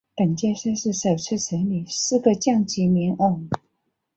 [0.15, 3.39] 本届赛事首次设立四个降级名额。